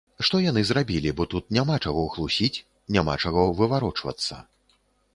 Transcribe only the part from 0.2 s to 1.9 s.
Што яны зрабілі, бо тут няма